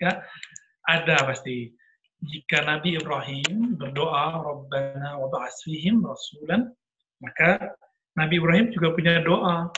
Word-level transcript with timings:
Ya, 0.00 0.24
ada 0.88 1.16
pasti. 1.28 1.76
Jika 2.24 2.64
Nabi 2.64 2.96
Ibrahim 2.96 3.76
berdoa, 3.76 4.40
Rabbana 4.40 5.20
wa 5.20 5.28
ba'asfihim 5.28 6.00
rasulan, 6.00 6.72
maka 7.20 7.76
Nabi 8.16 8.40
Ibrahim 8.40 8.72
juga 8.72 8.96
punya 8.96 9.20
doa, 9.20 9.68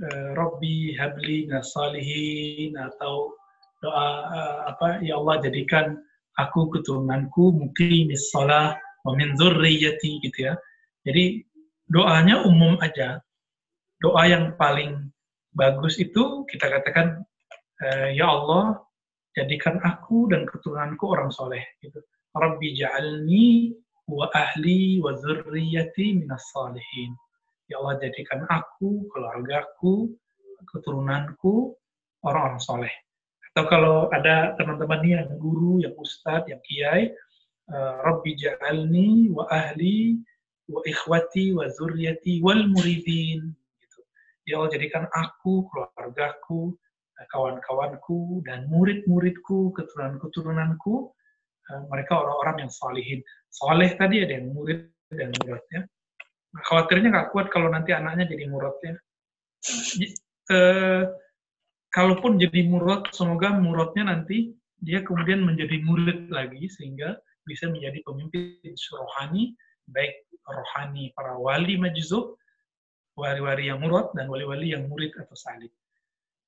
eh, 0.00 0.28
Rabbi 0.36 0.96
habli 1.00 1.48
nasalihin 1.48 2.76
atau 2.76 3.32
doa 3.80 4.08
eh, 4.28 4.58
apa 4.72 4.88
ya 5.04 5.20
Allah 5.20 5.40
jadikan 5.44 6.00
aku 6.36 6.72
keturunanku 6.76 7.56
muqimis 7.56 8.32
shalah 8.32 8.76
wa 9.04 9.12
min 9.16 9.36
dzurriyyati 9.36 10.20
gitu 10.20 10.52
ya. 10.52 10.54
Jadi 11.04 11.44
doanya 11.88 12.44
umum 12.44 12.76
aja. 12.84 13.20
Doa 14.00 14.28
yang 14.28 14.56
paling 14.60 15.12
bagus 15.56 15.96
itu 15.96 16.44
kita 16.44 16.68
katakan 16.68 17.24
eh, 17.84 18.16
ya 18.16 18.28
Allah 18.28 18.85
jadikan 19.36 19.76
aku 19.84 20.32
dan 20.32 20.48
keturunanku 20.48 21.04
orang 21.12 21.28
soleh 21.28 21.60
gitu. 21.84 22.00
Rabbi 22.32 22.72
ja'alni 22.72 23.76
wa 24.08 24.32
ahli 24.32 24.98
wa 25.04 25.12
dzurriyyati 25.12 26.24
minas 26.24 26.48
salihin. 26.56 27.12
Ya 27.68 27.82
Allah 27.82 28.00
jadikan 28.00 28.48
aku, 28.48 29.04
keluargaku, 29.12 30.14
keturunanku 30.72 31.76
orang-orang 32.24 32.62
soleh. 32.62 32.94
Atau 33.52 33.64
kalau 33.68 33.96
ada 34.12 34.54
teman-teman 34.56 35.02
yang 35.04 35.28
guru, 35.40 35.82
yang 35.82 35.96
ustadz, 35.96 36.46
yang 36.48 36.60
kiai, 36.64 37.12
uh, 37.72 38.04
Rabbi 38.04 38.36
ja'alni 38.38 39.32
wa 39.32 39.48
ahli 39.50 40.20
wa 40.70 40.80
ikhwati 40.86 41.56
wa 41.56 41.66
zurriyati 41.66 42.38
wal 42.44 42.68
muridin. 42.70 43.50
Gitu. 43.82 44.00
Ya 44.46 44.60
Allah 44.62 44.70
jadikan 44.76 45.10
aku, 45.10 45.66
keluargaku, 45.72 46.76
kawan-kawanku 47.32 48.44
dan 48.44 48.68
murid-muridku, 48.68 49.72
keturunan-keturunanku, 49.72 51.12
eh, 51.72 51.82
mereka 51.88 52.20
orang-orang 52.20 52.68
yang 52.68 52.72
salihin. 52.72 53.20
Saleh 53.48 53.96
tadi 53.96 54.20
ada 54.20 54.36
yang 54.36 54.52
murid 54.52 54.92
dan 55.08 55.32
muridnya. 55.40 55.80
Nah, 56.52 56.62
khawatirnya 56.68 57.08
nggak 57.12 57.28
kuat 57.32 57.46
kalau 57.48 57.72
nanti 57.72 57.96
anaknya 57.96 58.28
jadi 58.28 58.44
muridnya. 58.52 59.00
Eh, 60.46 61.02
kalaupun 61.90 62.38
jadi 62.38 62.68
murad, 62.68 63.08
semoga 63.10 63.56
muradnya 63.56 64.14
nanti 64.14 64.52
dia 64.78 65.00
kemudian 65.00 65.40
menjadi 65.42 65.80
murid 65.80 66.28
lagi 66.28 66.68
sehingga 66.68 67.16
bisa 67.48 67.72
menjadi 67.72 68.04
pemimpin 68.04 68.60
rohani, 68.92 69.56
baik 69.90 70.28
rohani 70.44 71.10
para 71.16 71.34
wali 71.40 71.80
majzub, 71.80 72.36
wali-wali 73.16 73.72
yang 73.72 73.80
murad 73.80 74.12
dan 74.12 74.28
wali-wali 74.28 74.76
yang 74.76 74.86
murid 74.86 75.10
atau 75.16 75.34
salib. 75.34 75.72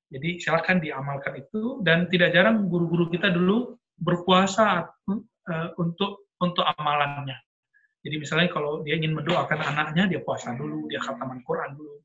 Jadi 0.09 0.41
silakan 0.41 0.81
diamalkan 0.81 1.37
itu 1.37 1.85
dan 1.85 2.09
tidak 2.09 2.33
jarang 2.33 2.65
guru-guru 2.65 3.13
kita 3.13 3.29
dulu 3.29 3.77
berpuasa 4.01 4.89
uh, 4.89 5.69
untuk 5.77 6.33
untuk 6.41 6.65
amalannya. 6.65 7.37
Jadi 8.01 8.17
misalnya 8.17 8.49
kalau 8.49 8.81
dia 8.87 8.97
ingin 8.97 9.13
mendoakan 9.13 9.61
anaknya, 9.61 10.09
dia 10.09 10.21
puasa 10.25 10.57
dulu, 10.57 10.89
dia 10.89 11.03
khataman 11.03 11.45
Quran 11.45 11.77
dulu. 11.77 11.99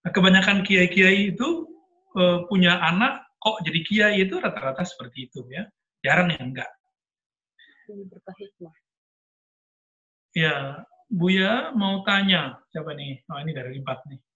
Nah, 0.00 0.10
kebanyakan 0.16 0.64
kiai-kiai 0.64 1.36
itu 1.36 1.68
uh, 2.16 2.48
punya 2.48 2.80
anak 2.80 3.28
kok 3.36 3.60
jadi 3.60 3.80
kiai 3.84 4.16
itu 4.24 4.40
rata-rata 4.40 4.80
seperti 4.80 5.28
itu 5.28 5.44
ya. 5.52 5.68
Jarang 6.00 6.32
yang 6.32 6.56
enggak. 6.56 6.70
Ya, 10.32 10.86
Buya 11.10 11.74
mau 11.76 12.00
tanya 12.06 12.62
siapa 12.72 12.96
nih? 12.96 13.20
Oh 13.28 13.42
ini 13.42 13.52
dari 13.52 13.76
empat 13.76 14.08
nih 14.08 14.29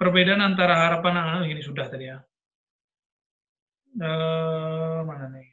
perbedaan 0.00 0.40
antara 0.40 0.88
harapan 0.88 1.20
anak 1.20 1.52
ini 1.52 1.60
sudah 1.60 1.84
tadi 1.92 2.08
ya. 2.08 2.24
Uh, 4.00 5.04
mana 5.04 5.28
nih? 5.28 5.52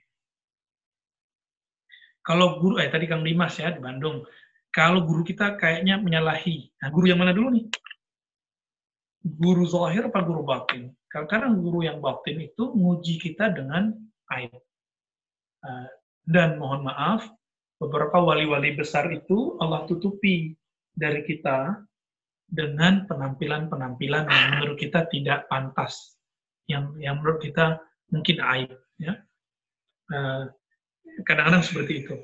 Kalau 2.24 2.64
guru, 2.64 2.80
eh 2.80 2.88
tadi 2.88 3.12
Kang 3.12 3.28
Dimas 3.28 3.60
ya 3.60 3.76
di 3.76 3.84
Bandung, 3.84 4.24
kalau 4.72 5.04
guru 5.04 5.28
kita 5.28 5.60
kayaknya 5.60 6.00
menyalahi. 6.00 6.72
Nah, 6.80 6.88
guru 6.92 7.12
yang 7.12 7.20
mana 7.20 7.36
dulu 7.36 7.60
nih? 7.60 7.66
Guru 9.28 9.68
zahir 9.68 10.08
apa 10.08 10.24
guru 10.24 10.48
batin? 10.48 10.96
Karena 11.12 11.52
guru 11.52 11.84
yang 11.84 12.00
batin 12.00 12.48
itu 12.48 12.72
nguji 12.72 13.20
kita 13.20 13.52
dengan 13.52 13.92
aib. 14.32 14.56
Uh, 15.60 15.88
dan 16.24 16.56
mohon 16.56 16.88
maaf, 16.88 17.28
beberapa 17.84 18.20
wali-wali 18.20 18.76
besar 18.80 19.12
itu 19.12 19.60
Allah 19.60 19.84
tutupi 19.88 20.56
dari 20.96 21.24
kita 21.24 21.84
dengan 22.48 23.04
penampilan-penampilan 23.12 24.32
yang 24.32 24.48
menurut 24.56 24.80
kita 24.80 25.04
tidak 25.12 25.52
pantas, 25.52 26.16
yang 26.72 26.96
yang 26.96 27.20
menurut 27.20 27.44
kita 27.44 27.84
mungkin 28.08 28.40
aib, 28.40 28.72
ya. 29.00 29.14
Eh, 30.08 30.44
kadang-kadang 31.28 31.64
seperti 31.64 32.08
itu. 32.08 32.16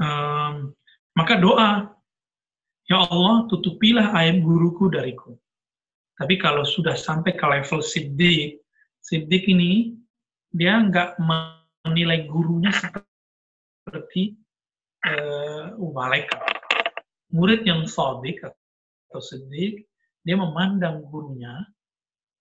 um, 0.00 0.74
maka 1.18 1.34
doa, 1.40 1.96
ya 2.88 2.98
Allah 3.08 3.48
tutupilah 3.48 4.12
aib 4.20 4.44
guruku 4.44 4.92
dariku. 4.92 5.36
Tapi 6.20 6.36
kalau 6.36 6.62
sudah 6.66 6.92
sampai 6.92 7.32
ke 7.32 7.44
level 7.48 7.80
siddiq, 7.80 8.60
siddiq 9.00 9.48
ini 9.48 9.96
dia 10.52 10.76
nggak 10.76 11.16
menilai 11.86 12.26
gurunya 12.30 12.70
seperti 12.72 14.38
uh, 15.06 15.74
malaikat. 15.78 16.40
Murid 17.32 17.64
yang 17.64 17.88
sodik 17.88 18.44
atau 18.44 19.20
sedik, 19.20 19.88
dia 20.22 20.36
memandang 20.36 21.02
gurunya 21.08 21.64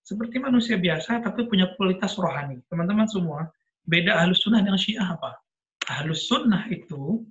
seperti 0.01 0.41
manusia 0.41 0.75
biasa 0.75 1.21
tapi 1.23 1.47
punya 1.47 1.71
kualitas 1.77 2.17
rohani. 2.17 2.59
Teman-teman 2.67 3.07
semua, 3.07 3.47
beda 3.87 4.19
ahlus 4.19 4.43
sunnah 4.43 4.59
dengan 4.59 4.81
syiah 4.81 5.15
apa? 5.15 5.37
Ahlus 5.87 6.27
sunnah 6.27 6.67
itu 6.69 7.23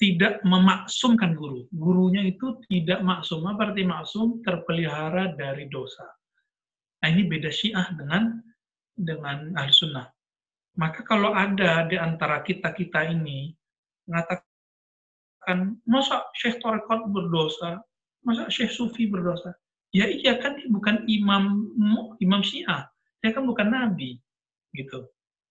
tidak 0.00 0.40
memaksumkan 0.44 1.36
guru. 1.36 1.68
Gurunya 1.72 2.24
itu 2.24 2.56
tidak 2.72 3.04
maksum. 3.04 3.44
Apa 3.44 3.70
arti 3.70 3.84
maksum? 3.84 4.40
Terpelihara 4.40 5.36
dari 5.36 5.68
dosa. 5.68 6.08
Nah 7.00 7.08
ini 7.08 7.28
beda 7.28 7.48
syiah 7.52 7.88
dengan 7.96 8.40
dengan 8.96 9.52
ahlus 9.56 9.80
sunnah. 9.80 10.08
Maka 10.80 11.04
kalau 11.04 11.36
ada 11.36 11.84
di 11.84 12.00
antara 12.00 12.40
kita-kita 12.40 13.04
ini 13.12 13.52
mengatakan, 14.08 15.76
masa 15.84 16.24
Syekh 16.40 16.56
Torekot 16.64 17.04
berdosa, 17.12 17.84
masa 18.24 18.48
Syekh 18.48 18.72
Sufi 18.72 19.04
berdosa? 19.04 19.52
Ya 19.92 20.08
iya 20.08 20.40
kan 20.40 20.56
dia 20.56 20.72
bukan 20.72 21.04
imam 21.04 21.68
imam 22.16 22.40
Syiah, 22.40 22.88
dia 23.20 23.36
kan 23.36 23.44
bukan 23.44 23.68
nabi, 23.68 24.16
gitu. 24.72 25.04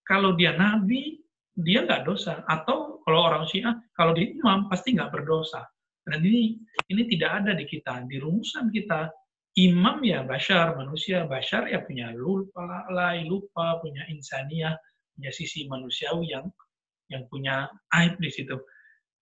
Kalau 0.10 0.34
dia 0.34 0.58
nabi, 0.58 1.22
dia 1.54 1.86
nggak 1.86 2.10
dosa. 2.10 2.42
Atau 2.50 3.06
kalau 3.06 3.30
orang 3.30 3.46
Syiah, 3.46 3.78
kalau 3.94 4.18
dia 4.18 4.34
imam 4.34 4.66
pasti 4.66 4.98
nggak 4.98 5.14
berdosa. 5.14 5.62
Dan 6.10 6.26
ini 6.26 6.58
ini 6.90 7.06
tidak 7.06 7.46
ada 7.46 7.54
di 7.54 7.70
kita, 7.70 8.02
di 8.10 8.18
rumusan 8.18 8.74
kita. 8.74 9.14
Imam 9.60 10.02
ya 10.02 10.24
bashar, 10.24 10.74
manusia 10.74 11.28
bashar 11.28 11.68
ya 11.68 11.84
punya 11.84 12.16
lupa, 12.16 12.88
lay, 12.96 13.28
lupa, 13.28 13.78
punya 13.84 14.08
insaniah, 14.08 14.74
punya 15.20 15.36
sisi 15.36 15.68
manusiawi 15.68 16.32
yang 16.32 16.48
yang 17.12 17.28
punya 17.28 17.68
aib 18.00 18.16
di 18.24 18.32
situ. 18.32 18.56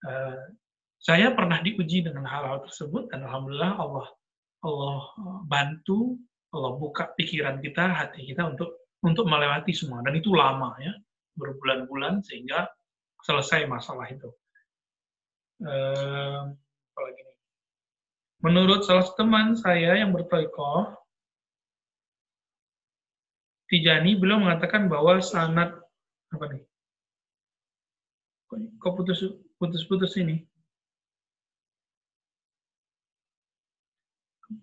Uh, 0.06 0.54
saya 1.02 1.34
pernah 1.34 1.58
diuji 1.66 2.06
dengan 2.06 2.22
hal-hal 2.30 2.62
tersebut 2.70 3.10
dan 3.10 3.26
alhamdulillah 3.26 3.82
Allah 3.82 4.08
Allah 4.62 5.02
bantu 5.50 6.22
Allah 6.54 6.78
buka 6.78 7.18
pikiran 7.18 7.58
kita, 7.66 7.90
hati 7.98 8.30
kita 8.30 8.46
untuk 8.46 8.78
untuk 9.02 9.26
melewati 9.26 9.74
semua 9.74 10.06
dan 10.06 10.14
itu 10.14 10.30
lama 10.38 10.78
ya 10.78 10.94
berbulan-bulan 11.34 12.22
sehingga 12.22 12.70
selesai 13.26 13.66
masalah 13.66 14.06
itu. 14.10 14.30
Uh, 15.66 16.54
apalagi 16.94 17.22
nih? 17.26 17.38
Menurut 18.46 18.86
salah 18.86 19.02
satu 19.02 19.26
teman 19.26 19.58
saya 19.58 19.98
yang 19.98 20.14
bertoikoh, 20.14 20.94
Tijani 23.68 24.16
beliau 24.16 24.40
mengatakan 24.40 24.88
bahwa 24.88 25.20
sanat 25.20 25.87
apa 26.34 26.46
nih? 26.52 26.64
Kok 28.80 28.94
putus 28.96 29.20
putus-putus 29.60 30.16
ini? 30.20 30.48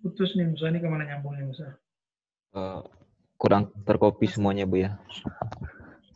Putus 0.01 0.33
nih 0.33 0.49
Musa 0.49 0.73
ini 0.73 0.81
ke 0.81 0.89
mana 0.89 1.05
nyambungnya 1.05 1.45
Musa? 1.45 1.67
Uh, 2.57 2.81
kurang 3.37 3.69
terkopi 3.85 4.25
semuanya 4.25 4.65
Bu 4.65 4.81
ya. 4.81 4.97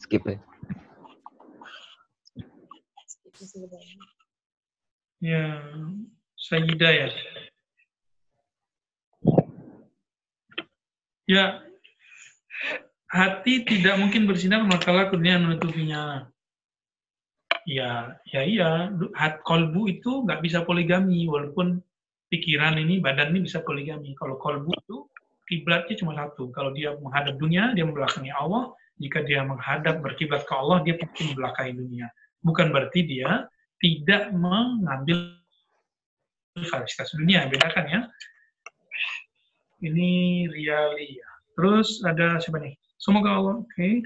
Skip 0.01 0.25
ya. 0.25 0.41
Ya, 5.19 5.45
Sayyidah 6.39 6.93
ya. 6.95 7.09
Ya, 11.29 11.45
hati 13.09 13.65
tidak 13.65 13.97
mungkin 13.97 14.29
bersinar 14.29 14.65
maka 14.65 15.09
dunia 15.09 15.41
menutupinya. 15.41 16.29
Ya, 17.69 18.17
ya 18.29 18.43
iya. 18.45 18.71
Hat 19.17 19.45
kolbu 19.45 19.89
itu 19.89 20.25
nggak 20.25 20.41
bisa 20.41 20.65
poligami 20.65 21.29
walaupun 21.29 21.81
pikiran 22.33 22.77
ini, 22.81 23.01
badan 23.01 23.33
ini 23.33 23.49
bisa 23.49 23.65
poligami. 23.65 24.13
Kalau 24.17 24.37
kolbu 24.41 24.73
itu 24.73 24.97
kiblatnya 25.49 25.97
cuma 25.97 26.13
satu. 26.17 26.53
Kalau 26.53 26.73
dia 26.77 26.97
menghadap 27.01 27.37
dunia, 27.41 27.73
dia 27.73 27.85
membelakangi 27.85 28.33
Allah. 28.33 28.73
Jika 28.99 29.23
dia 29.25 29.47
menghadap 29.47 30.03
berkiblat 30.05 30.45
ke 30.45 30.55
Allah, 30.57 30.83
dia 30.85 30.99
pasti 30.99 31.33
membelakangi 31.33 31.73
dunia. 31.77 32.07
Bukan 32.45 32.73
berarti 32.73 33.01
dia 33.07 33.47
tidak 33.79 34.35
mengambil 34.35 35.39
fasilitas 36.67 37.15
dunia, 37.15 37.47
bedakan 37.47 37.87
ya. 37.87 38.01
Ini 39.79 40.11
realia. 40.51 41.29
Terus 41.55 42.03
ada 42.03 42.43
siapa 42.43 42.59
nih? 42.59 42.75
Semoga 42.99 43.31
Allah, 43.39 43.55
oke. 43.63 43.71
Okay. 43.73 44.03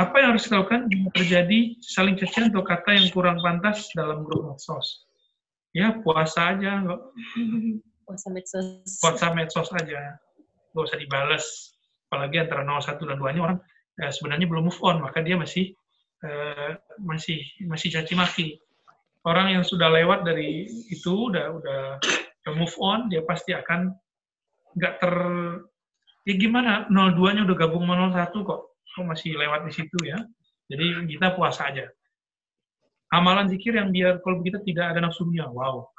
Apa 0.00 0.24
yang 0.24 0.28
harus 0.34 0.48
dilakukan 0.48 0.88
jika 0.88 1.08
terjadi 1.20 1.58
saling 1.84 2.16
cacian 2.16 2.48
atau 2.48 2.64
kata 2.64 2.96
yang 2.96 3.06
kurang 3.12 3.38
pantas 3.44 3.92
dalam 3.92 4.24
grup 4.24 4.48
medsos? 4.48 5.04
Ya, 5.76 6.00
puasa 6.00 6.56
aja. 6.56 6.80
Puasa 8.08 8.32
medsos. 8.32 8.96
Puasa 9.04 9.36
medsos 9.36 9.68
aja. 9.76 10.16
Gak 10.72 10.84
usah 10.88 10.96
dibales. 10.96 11.76
Apalagi 12.08 12.40
antara 12.40 12.64
01 12.64 13.04
dan 13.04 13.18
2-nya 13.20 13.42
orang 13.44 13.58
eh, 14.00 14.12
sebenarnya 14.12 14.46
belum 14.48 14.72
move 14.72 14.80
on, 14.80 15.04
maka 15.04 15.20
dia 15.20 15.36
masih 15.36 15.76
eh, 16.24 16.72
masih 17.04 17.44
masih 17.68 17.92
caci 17.92 18.14
maki. 18.16 18.48
Orang 19.26 19.52
yang 19.52 19.66
sudah 19.66 19.90
lewat 19.90 20.22
dari 20.22 20.70
itu, 20.88 21.34
udah 21.34 21.52
udah, 21.58 21.80
udah 22.46 22.52
move 22.54 22.76
on, 22.78 23.10
dia 23.10 23.26
pasti 23.26 23.52
akan 23.52 23.90
nggak 24.78 24.94
ter 25.02 25.14
ya 26.26 26.34
gimana 26.34 26.90
02-nya 26.90 27.46
udah 27.46 27.56
gabung 27.56 27.86
sama 27.86 28.10
01 28.10 28.34
kok 28.34 28.60
kok 28.96 29.04
masih 29.04 29.36
lewat 29.36 29.68
di 29.68 29.72
situ 29.76 29.98
ya. 30.02 30.18
Jadi 30.66 31.06
kita 31.12 31.36
puasa 31.36 31.70
aja. 31.70 31.86
Amalan 33.14 33.46
zikir 33.46 33.76
yang 33.78 33.94
biar 33.94 34.18
kalau 34.24 34.42
kita 34.42 34.58
tidak 34.66 34.96
ada 34.96 35.06
nafsunya. 35.06 35.46
Wow. 35.46 35.92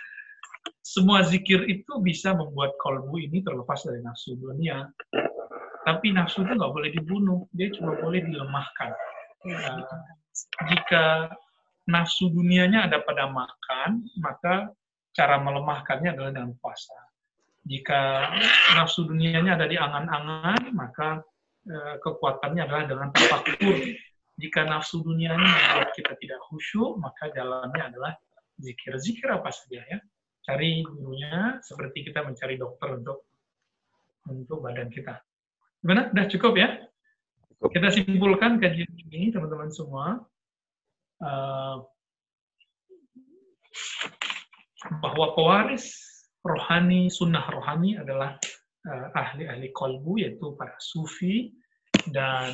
Semua 0.92 1.22
zikir 1.22 1.62
itu 1.70 1.92
bisa 2.02 2.34
membuat 2.34 2.74
kolbu 2.82 3.14
ini 3.20 3.44
terlepas 3.44 3.86
dari 3.86 4.02
nafsu 4.02 4.34
dunia. 4.34 4.90
Tapi 5.86 6.10
nafsu 6.10 6.42
itu 6.42 6.52
nggak 6.56 6.72
boleh 6.74 6.90
dibunuh, 6.90 7.46
dia 7.54 7.70
cuma 7.74 7.94
boleh 7.98 8.22
dilemahkan. 8.22 8.90
Nah, 9.46 9.82
jika 10.70 11.30
nafsu 11.86 12.30
dunianya 12.30 12.90
ada 12.90 13.02
pada 13.02 13.30
makan, 13.30 14.06
maka 14.18 14.70
cara 15.14 15.38
melemahkannya 15.42 16.14
adalah 16.14 16.30
dengan 16.34 16.54
puasa. 16.58 17.11
Jika 17.62 18.30
nafsu 18.74 19.06
dunianya 19.06 19.54
ada 19.54 19.66
di 19.70 19.78
angan-angan, 19.78 20.74
maka 20.74 21.22
Eh, 21.62 21.94
kekuatannya 22.02 22.66
adalah 22.66 22.84
dengan 22.90 23.08
tafakur. 23.14 23.78
Jika 24.34 24.66
nafsu 24.66 24.98
dunia 24.98 25.38
ini 25.38 25.46
membuat 25.46 25.94
kita 25.94 26.18
tidak 26.18 26.42
khusyuk, 26.50 26.98
maka 26.98 27.30
jalannya 27.30 27.82
adalah 27.86 28.18
zikir. 28.58 28.98
Zikir 28.98 29.30
apa 29.30 29.46
saja 29.54 29.78
ya? 29.86 29.98
Cari 30.42 30.82
gurunya 30.82 31.62
seperti 31.62 32.10
kita 32.10 32.26
mencari 32.26 32.58
dokter 32.58 32.98
untuk 32.98 33.30
untuk 34.26 34.58
badan 34.58 34.90
kita. 34.90 35.22
Gimana? 35.86 36.10
Sudah 36.10 36.26
cukup 36.34 36.54
ya? 36.58 36.68
Kita 37.62 37.94
simpulkan 37.94 38.58
kajian 38.58 38.90
ini, 39.06 39.30
teman-teman 39.30 39.70
semua. 39.70 40.18
Uh, 41.22 41.86
bahwa 44.98 45.38
pewaris 45.38 45.94
rohani, 46.42 47.08
sunnah 47.08 47.46
rohani 47.48 47.98
adalah 47.98 48.38
Eh, 48.82 49.08
ahli-ahli 49.14 49.70
kolbu 49.70 50.18
yaitu 50.18 50.58
para 50.58 50.74
sufi 50.82 51.54
dan 52.10 52.50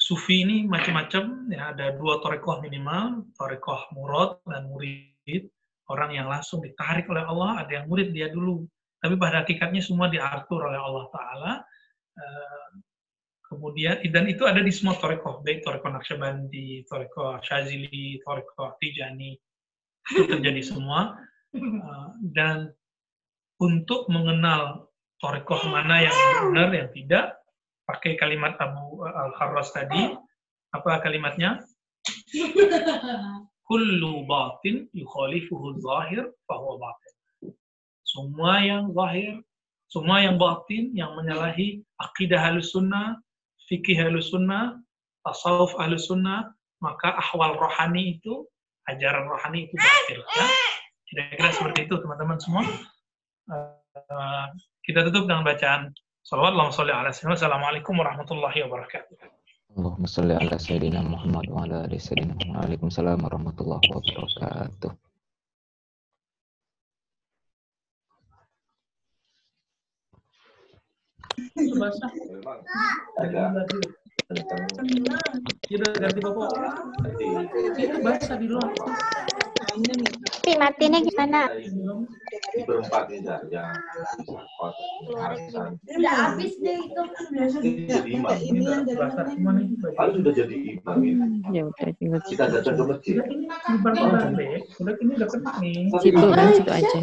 sufi 0.00 0.40
ini 0.40 0.64
macam-macam 0.64 1.52
ya. 1.52 1.76
Ada 1.76 2.00
dua 2.00 2.16
torekoh 2.24 2.64
minimal 2.64 3.28
torekoh 3.36 3.92
murad 3.92 4.40
dan 4.48 4.72
murid. 4.72 5.52
Orang 5.92 6.16
yang 6.16 6.32
langsung 6.32 6.64
ditarik 6.64 7.04
oleh 7.12 7.20
Allah 7.20 7.60
ada 7.60 7.72
yang 7.76 7.92
murid 7.92 8.16
dia 8.16 8.32
dulu. 8.32 8.64
Tapi 9.04 9.20
pada 9.20 9.44
hakikatnya 9.44 9.84
semua 9.84 10.08
diatur 10.08 10.64
oleh 10.64 10.80
Allah 10.80 11.04
Taala 11.12 11.52
eh, 12.16 12.68
kemudian 13.52 14.00
dan 14.08 14.32
itu 14.32 14.48
ada 14.48 14.64
di 14.64 14.72
semua 14.72 14.96
torekoh 14.96 15.44
baik 15.44 15.60
torekoh 15.60 15.92
Naqsyabandi 15.92 16.88
torekoh 16.88 17.36
Syazili 17.44 18.16
torekoh 18.24 18.80
Tijani 18.80 19.36
itu 20.10 20.22
terjadi 20.26 20.62
semua 20.62 21.16
eh, 21.56 22.08
dan 22.34 22.70
untuk 23.60 24.08
mengenal 24.08 24.90
torekoh 25.20 25.60
mana 25.68 26.00
yang 26.08 26.16
benar, 26.48 26.72
yang 26.72 26.88
tidak, 26.96 27.36
pakai 27.84 28.16
kalimat 28.16 28.56
Abu 28.56 29.04
Al-Harras 29.04 29.70
tadi. 29.76 30.16
Apa 30.72 31.04
kalimatnya? 31.04 31.60
Kullu 33.68 34.24
batin 34.26 34.88
yukhalifuhu 34.96 35.78
zahir 35.78 36.24
fahuwa 36.48 36.88
batin. 36.88 37.12
Semua 38.02 38.64
yang 38.64 38.90
zahir, 38.96 39.44
semua 39.92 40.24
yang 40.24 40.40
batin, 40.40 40.90
yang 40.96 41.14
menyalahi 41.14 41.84
akidah 42.00 42.40
halus 42.40 42.72
sunnah, 42.72 43.20
fikih 43.68 43.94
halus 43.94 44.32
sunnah, 44.32 44.80
tasawuf 45.22 45.70
halus 45.78 46.08
sunnah, 46.10 46.50
maka 46.82 47.14
ahwal 47.14 47.54
rohani 47.60 48.18
itu, 48.18 48.48
ajaran 48.96 49.24
rohani 49.26 49.68
itu 49.68 49.74
batil. 49.78 50.20
Ya? 50.22 50.46
Kira-kira 51.10 51.50
seperti 51.54 51.90
itu 51.90 51.94
teman-teman 51.98 52.38
semua. 52.38 52.62
Uh, 53.50 54.46
kita 54.86 55.02
tutup 55.10 55.26
dengan 55.26 55.42
bacaan 55.42 55.90
salawat 56.22 56.54
Allahumma 56.54 56.74
salli 56.74 56.94
ala 56.94 57.10
sayyidina 57.10 57.34
Assalamualaikum 57.34 57.94
warahmatullahi 57.98 58.58
wabarakatuh. 58.66 59.14
Allahumma 59.78 60.06
salli 60.06 60.34
ala 60.38 60.56
sayyidina 60.58 61.02
Muhammad 61.02 61.46
wa 61.50 61.66
ala 61.66 61.86
ali 61.86 61.98
sayyidina 61.98 62.34
Waalaikumsalam 62.54 63.18
warahmatullahi 63.22 63.86
wabarakatuh. 63.90 64.90
Basah. 74.30 74.62
Tidak 75.66 75.90
ganti 75.98 76.20
bapak. 76.22 76.50
Itu 77.74 77.96
basah 77.98 78.36
di 78.38 78.46
luar. 78.46 78.70
Tapi 79.70 80.52
matinya 80.54 80.98
gimana? 81.02 81.50
Berempat 82.66 83.10
ya, 83.10 83.38
yang 83.50 83.74
Udah 85.98 86.14
habis 86.14 86.54
deh 86.62 86.78
itu. 86.78 87.02
jadi 87.90 88.10
imam. 88.14 88.34
Kalau 89.98 90.10
sudah 90.14 90.32
jadi 90.34 90.56
imam 90.78 90.98
ini, 91.02 91.42
Ya 91.50 91.62
udah 91.66 91.90
tinggal 91.98 92.20
kita 92.26 92.44
datang 92.54 92.74
ke 92.78 92.84
masjid. 92.86 93.14
Udah 94.78 94.94
ini 94.98 95.12
udah 95.18 95.28
kena 95.30 95.52
nih. 95.58 95.90
situ 95.98 96.26
kan 96.30 96.46
situ 96.54 96.70
aja. 96.70 96.98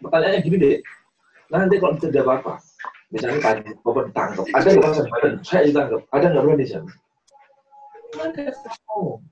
Pertanyaannya 0.00 0.40
gini 0.44 0.56
deh, 0.60 0.76
nanti 1.48 1.80
kalau 1.80 1.96
terjadi 1.96 2.20
apa-apa, 2.20 2.60
misalnya 3.08 3.40
tadi 3.40 3.72
bapak 3.80 4.12
ditangkap, 4.12 4.44
ada 4.52 4.68
nggak 4.76 4.84
masa 4.92 5.02
badan? 5.08 5.32
Saya 5.40 5.62
ditangkap, 5.72 6.00
ada 6.12 6.26
nggak 6.36 6.44
berani 6.44 6.64
saya? 6.68 6.84
Oh. 8.92 9.24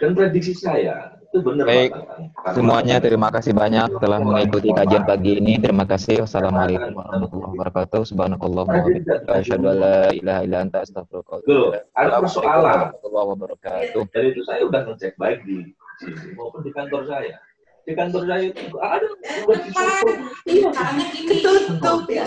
Dan 0.00 0.16
prediksi 0.16 0.56
saya 0.56 1.12
itu 1.34 1.42
benar. 1.44 1.66
Baik, 1.66 1.92
Pak, 1.92 2.54
semuanya 2.54 2.96
terima 3.02 3.28
kasih 3.28 3.52
banyak 3.52 4.00
telah 4.00 4.22
mengikuti 4.22 4.70
kajian 4.70 5.04
pagi 5.04 5.42
ini. 5.42 5.58
Terima 5.60 5.84
kasih. 5.84 6.24
Wassalamualaikum 6.24 6.94
warahmatullahi 6.94 7.52
wabarakatuh. 7.58 8.00
Subhanakallah 8.06 8.62
wa 8.64 8.70
bihamdika 8.70 9.14
asyhadu 9.28 9.66
an 9.74 9.76
la 9.82 9.98
ilaha 10.14 10.40
illa 10.46 10.58
anta 10.62 10.78
astaghfiruka 10.86 11.42
Ada 11.98 12.22
persoalan. 12.22 12.62
Warahmatullahi 12.64 13.26
wabarakatuh. 13.34 14.02
Dari 14.14 14.28
itu 14.32 14.40
saya 14.46 14.60
sudah 14.64 14.82
ngecek 14.88 15.12
baik 15.20 15.38
di 15.42 15.56
sini 16.00 16.32
maupun 16.38 16.60
di 16.62 16.70
kantor 16.72 17.02
saya. 17.10 17.36
Di 17.84 17.92
kantor 17.92 18.22
saya 18.24 18.42
itu 18.48 18.76
ada 18.80 19.08
ketutup 21.28 22.08
ya. 22.08 22.24